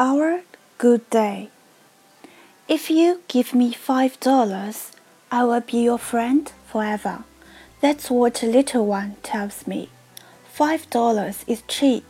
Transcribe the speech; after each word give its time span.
our 0.00 0.40
good 0.78 1.08
day. 1.10 1.50
If 2.66 2.88
you 2.88 3.20
give 3.28 3.52
me 3.52 3.70
five 3.74 4.18
dollars, 4.18 4.92
I 5.30 5.44
will 5.44 5.60
be 5.60 5.82
your 5.84 5.98
friend 5.98 6.50
forever. 6.66 7.24
That's 7.82 8.10
what 8.10 8.42
little 8.42 8.86
one 8.86 9.16
tells 9.22 9.66
me. 9.66 9.90
Five 10.50 10.88
dollars 10.88 11.44
is 11.46 11.62
cheap, 11.68 12.04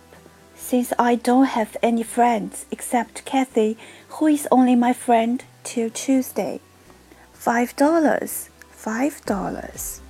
since 0.54 0.92
I 1.00 1.16
don't 1.16 1.46
have 1.46 1.76
any 1.82 2.04
friends 2.04 2.64
except 2.71 3.24
Kathy, 3.24 3.76
who 4.08 4.28
is 4.28 4.46
only 4.52 4.76
my 4.76 4.92
friend 4.92 5.42
till 5.64 5.90
Tuesday. 5.90 6.60
Five 7.32 7.74
dollars, 7.74 8.50
five 8.70 9.20
dollars. 9.26 10.00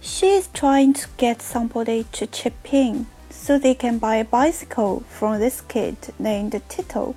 She 0.00 0.28
is 0.28 0.48
trying 0.54 0.92
to 0.92 1.08
get 1.16 1.42
somebody 1.42 2.06
to 2.12 2.28
chip 2.28 2.72
in 2.72 3.08
so 3.46 3.56
they 3.56 3.74
can 3.74 3.96
buy 3.96 4.16
a 4.16 4.24
bicycle 4.24 5.04
from 5.08 5.38
this 5.38 5.60
kid 5.60 5.96
named 6.18 6.60
Tito. 6.68 7.14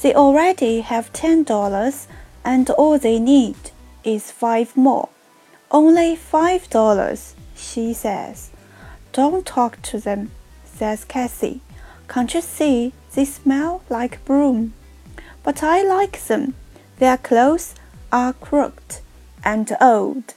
They 0.00 0.14
already 0.14 0.82
have 0.82 1.12
ten 1.12 1.42
dollars 1.42 2.06
and 2.44 2.70
all 2.70 2.96
they 2.96 3.18
need 3.18 3.56
is 4.04 4.30
five 4.30 4.76
more. 4.76 5.08
Only 5.68 6.14
five 6.14 6.70
dollars, 6.70 7.34
she 7.56 7.92
says. 7.92 8.50
Don't 9.12 9.44
talk 9.44 9.82
to 9.82 9.98
them, 9.98 10.30
says 10.64 11.04
Kathy. 11.04 11.60
Can't 12.06 12.32
you 12.34 12.40
see 12.40 12.92
they 13.12 13.24
smell 13.24 13.82
like 13.90 14.24
broom? 14.24 14.74
But 15.42 15.64
I 15.64 15.82
like 15.82 16.20
them. 16.28 16.54
Their 16.98 17.16
clothes 17.16 17.74
are 18.12 18.32
crooked 18.32 19.00
and 19.44 19.76
old. 19.80 20.34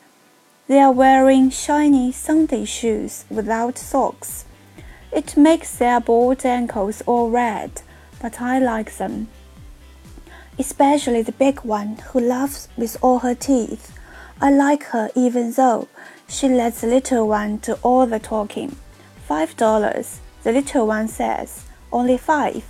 They 0.68 0.80
are 0.80 0.92
wearing 0.92 1.52
shiny 1.52 2.12
Sunday 2.12 2.66
shoes 2.66 3.26
without 3.30 3.78
socks. 3.78 4.46
It 5.12 5.38
makes 5.38 5.78
their 5.78 6.00
bald 6.00 6.46
ankles 6.46 7.02
all 7.06 7.30
red, 7.30 7.82
but 8.22 8.42
I 8.42 8.60
like 8.60 8.98
them. 8.98 9.28
Especially 10.58 11.22
the 11.22 11.32
big 11.32 11.62
one 11.62 11.98
who 12.08 12.20
laughs 12.20 12.68
with 12.78 12.98
all 13.02 13.20
her 13.20 13.36
teeth. 13.36 13.98
I 14.42 14.52
like 14.52 14.84
her 14.86 15.10
even 15.16 15.52
though 15.52 15.88
she 16.28 16.48
lets 16.48 16.82
the 16.82 16.88
little 16.88 17.28
one 17.28 17.58
do 17.58 17.74
all 17.84 18.06
the 18.06 18.20
talking. 18.20 18.76
Five 19.28 19.56
dollars, 19.58 20.20
the 20.44 20.52
little 20.52 20.88
one 20.88 21.08
says. 21.08 21.66
Only 21.92 22.18
five. 22.18 22.64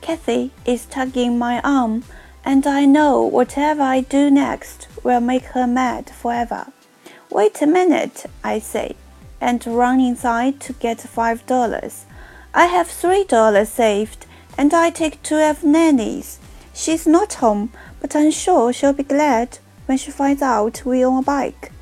Kathy 0.00 0.52
is 0.64 0.86
tugging 0.86 1.38
my 1.38 1.60
arm, 1.62 2.04
and 2.44 2.66
I 2.66 2.84
know 2.84 3.22
whatever 3.22 3.82
I 3.82 4.00
do 4.00 4.30
next 4.30 4.88
will 5.02 5.20
make 5.20 5.44
her 5.46 5.66
mad 5.66 6.10
forever. 6.10 6.68
Wait 7.30 7.60
a 7.60 7.66
minute, 7.66 8.26
I 8.44 8.60
say, 8.60 8.94
and 9.40 9.66
run 9.66 10.00
inside 10.00 10.60
to 10.60 10.72
get 10.74 11.00
five 11.00 11.44
dollars. 11.46 12.04
I 12.54 12.66
have 12.66 12.88
three 12.88 13.24
dollars 13.24 13.68
saved, 13.68 14.26
and 14.56 14.72
I 14.72 14.90
take 14.90 15.22
two 15.22 15.36
of 15.36 15.62
Nenny's. 15.62 16.38
She's 16.74 17.06
not 17.06 17.34
home, 17.34 17.72
but 18.00 18.14
I'm 18.16 18.30
sure 18.30 18.72
she'll 18.72 18.92
be 18.92 19.02
glad 19.02 19.58
when 19.86 19.98
she 19.98 20.10
finds 20.10 20.42
out 20.42 20.84
we 20.84 21.04
own 21.04 21.18
a 21.18 21.22
bike. 21.22 21.72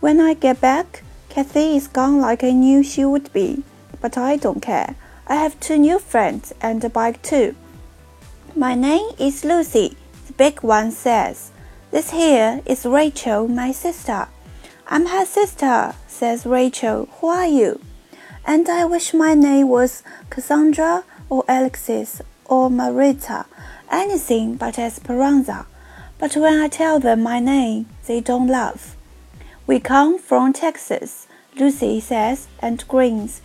When 0.00 0.20
I 0.20 0.34
get 0.34 0.60
back, 0.60 1.02
Kathy 1.28 1.76
is 1.76 1.88
gone 1.88 2.20
like 2.20 2.44
I 2.44 2.52
knew 2.52 2.82
she 2.82 3.04
would 3.04 3.32
be, 3.32 3.62
but 4.00 4.16
I 4.16 4.36
don't 4.36 4.62
care. 4.62 4.96
I 5.26 5.34
have 5.36 5.58
two 5.60 5.76
new 5.76 5.98
friends 5.98 6.54
and 6.60 6.82
a 6.84 6.88
bike 6.88 7.22
too. 7.22 7.54
My 8.54 8.74
name 8.74 9.10
is 9.18 9.44
Lucy, 9.44 9.96
the 10.26 10.32
big 10.32 10.62
one 10.62 10.90
says. 10.92 11.50
This 11.90 12.10
here 12.10 12.62
is 12.64 12.86
Rachel, 12.86 13.48
my 13.48 13.72
sister. 13.72 14.28
I'm 14.88 15.06
her 15.06 15.24
sister, 15.24 15.94
says 16.06 16.46
Rachel. 16.46 17.08
Who 17.18 17.26
are 17.26 17.46
you? 17.48 17.80
And 18.46 18.68
I 18.68 18.84
wish 18.84 19.12
my 19.12 19.34
name 19.34 19.68
was 19.68 20.04
Cassandra 20.30 21.02
or 21.28 21.42
Alexis 21.48 22.22
or 22.44 22.70
Maritza, 22.70 23.46
anything 23.90 24.54
but 24.54 24.78
Esperanza. 24.78 25.66
But 26.18 26.36
when 26.36 26.60
I 26.60 26.68
tell 26.68 27.00
them 27.00 27.24
my 27.24 27.40
name, 27.40 27.86
they 28.06 28.20
don't 28.20 28.46
laugh. 28.46 28.96
We 29.66 29.80
come 29.80 30.20
from 30.20 30.52
Texas, 30.52 31.26
Lucy 31.56 31.98
says 31.98 32.46
and 32.60 32.86
grins. 32.86 33.42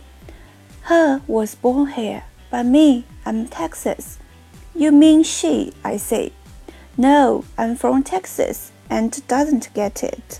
Her 0.82 1.22
was 1.26 1.56
born 1.56 1.88
here, 1.88 2.22
but 2.52 2.66
me, 2.66 3.04
I'm 3.26 3.48
Texas. 3.48 4.20
You 4.76 4.92
mean 4.92 5.24
she, 5.24 5.72
I 5.82 5.96
say. 5.96 6.32
No, 6.96 7.44
I'm 7.58 7.74
from 7.74 8.04
Texas 8.04 8.70
and 8.88 9.26
doesn't 9.26 9.74
get 9.74 10.04
it. 10.04 10.38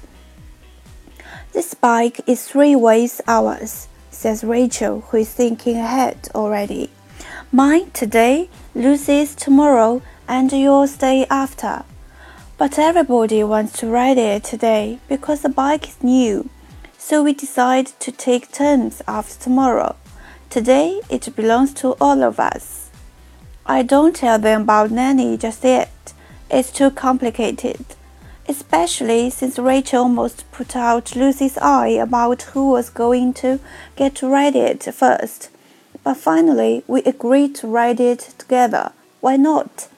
This 1.53 1.75
bike 1.75 2.23
is 2.27 2.49
three 2.49 2.75
ways 2.75 3.21
ours, 3.29 3.87
says 4.11 4.43
Rachel, 4.43 5.03
who 5.03 5.19
is 5.19 5.29
thinking 5.29 5.77
ahead 5.77 6.31
already. 6.35 6.89
Mine 7.53 7.91
today, 7.91 8.49
Lucy's 8.75 9.35
tomorrow, 9.35 10.01
and 10.27 10.51
yours 10.51 10.97
day 10.97 11.27
after. 11.29 11.85
But 12.57 12.79
everybody 12.79 13.45
wants 13.45 13.79
to 13.81 13.87
ride 13.87 14.17
it 14.17 14.45
today 14.45 14.99
because 15.11 15.43
the 15.43 15.51
bike 15.51 15.89
is 15.91 16.03
new. 16.03 16.49
So 16.97 17.23
we 17.23 17.35
decide 17.35 17.89
to 18.01 18.11
take 18.11 18.51
turns 18.51 19.03
after 19.07 19.39
tomorrow. 19.39 19.97
Today 20.49 21.03
it 21.11 21.37
belongs 21.37 21.75
to 21.75 21.97
all 22.01 22.23
of 22.23 22.41
us. 22.41 22.89
I 23.67 23.83
don't 23.83 24.17
tell 24.17 24.39
them 24.39 24.63
about 24.63 24.91
Nenny 24.91 25.37
just 25.37 25.63
yet. 25.65 26.15
It's 26.51 26.73
too 26.73 26.91
complicated. 26.91 27.85
Especially 28.49 29.31
since 29.31 29.59
Rachel 29.59 30.03
almost 30.03 30.51
put 30.51 30.75
out 30.75 31.15
Lucy's 31.15 31.57
eye 31.59 31.89
about 31.89 32.43
who 32.43 32.71
was 32.71 32.91
going 32.91 33.33
to 33.35 33.61
get 33.95 34.17
to 34.17 34.29
ride 34.29 34.57
it 34.57 34.83
first. 34.83 35.49
But 36.03 36.17
finally 36.17 36.83
we 36.89 37.03
agreed 37.03 37.55
to 37.57 37.69
ride 37.69 38.01
it 38.01 38.35
together. 38.39 38.93
Why 39.21 39.37
not? 39.37 39.89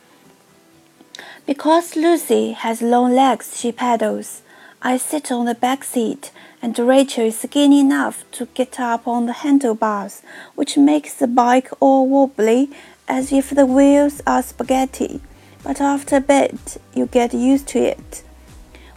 Because 1.47 1.97
Lucy 1.97 2.53
has 2.53 2.82
long 2.82 3.15
legs, 3.15 3.59
she 3.59 3.72
pedals. 3.72 4.43
I 4.82 4.99
sit 4.99 5.32
on 5.32 5.47
the 5.47 5.55
back 5.55 5.82
seat, 5.82 6.31
and 6.61 6.78
Rachel 6.78 7.25
is 7.25 7.38
skinny 7.38 7.81
enough 7.81 8.25
to 8.32 8.47
get 8.47 8.78
up 8.78 9.09
on 9.09 9.25
the 9.25 9.32
handlebars, 9.32 10.22
which 10.55 10.76
makes 10.76 11.15
the 11.15 11.26
bike 11.26 11.71
all 11.81 12.06
wobbly 12.06 12.71
as 13.09 13.32
if 13.32 13.49
the 13.49 13.65
wheels 13.65 14.21
are 14.26 14.43
spaghetti. 14.43 15.21
But 15.62 15.81
after 15.81 16.16
a 16.16 16.21
bit, 16.21 16.76
you 16.94 17.06
get 17.06 17.32
used 17.32 17.69
to 17.69 17.78
it. 17.78 18.22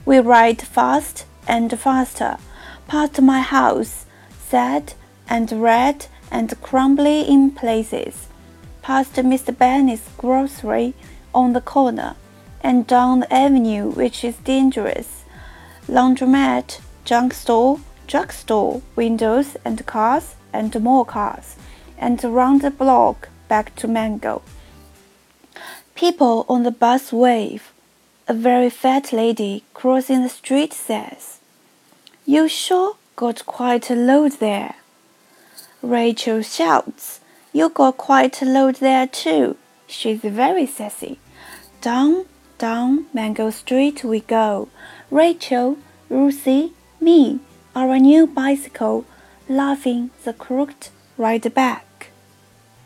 We 0.07 0.19
ride 0.19 0.61
fast 0.61 1.25
and 1.49 1.77
faster, 1.77 2.37
past 2.87 3.21
my 3.21 3.41
house, 3.41 4.05
sad 4.39 4.93
and 5.27 5.51
red 5.51 6.05
and 6.31 6.49
crumbly 6.61 7.23
in 7.23 7.51
places, 7.51 8.27
past 8.81 9.15
Mr. 9.15 9.51
Benny's 9.51 10.07
grocery 10.17 10.93
on 11.35 11.51
the 11.51 11.59
corner 11.59 12.15
and 12.61 12.87
down 12.87 13.19
the 13.19 13.33
avenue, 13.33 13.89
which 13.89 14.23
is 14.23 14.37
dangerous. 14.37 15.25
Laundromat, 15.89 16.79
junk 17.03 17.33
store, 17.33 17.81
drugstore, 18.07 18.81
windows 18.95 19.57
and 19.65 19.85
cars 19.85 20.35
and 20.53 20.73
more 20.81 21.05
cars, 21.05 21.57
and 21.97 22.23
around 22.23 22.61
the 22.61 22.71
block 22.71 23.27
back 23.49 23.75
to 23.75 23.89
Mango. 23.89 24.41
People 25.95 26.45
on 26.47 26.63
the 26.63 26.71
bus 26.71 27.11
wave. 27.11 27.73
A 28.29 28.33
very 28.33 28.69
fat 28.69 29.13
lady 29.13 29.63
crossing 29.73 30.21
the 30.21 30.27
street 30.27 30.73
says, 30.73 31.39
You 32.25 32.49
sure 32.49 32.97
got 33.15 33.45
quite 33.45 33.89
a 33.89 33.95
load 33.95 34.33
there. 34.33 34.75
Rachel 35.81 36.41
shouts, 36.41 37.21
You 37.53 37.69
got 37.69 37.95
quite 37.95 38.41
a 38.41 38.45
load 38.45 38.75
there 38.75 39.07
too. 39.07 39.55
She's 39.87 40.19
very 40.19 40.65
sassy. 40.65 41.19
Down 41.79 42.25
down 42.57 43.05
Mango 43.13 43.49
Street 43.49 44.03
we 44.03 44.19
go. 44.19 44.67
Rachel, 45.09 45.77
Lucy, 46.09 46.73
me, 46.99 47.39
our 47.73 47.97
new 47.97 48.27
bicycle, 48.27 49.05
laughing 49.47 50.09
the 50.25 50.33
crooked 50.33 50.89
ride 51.17 51.53
back. 51.53 51.86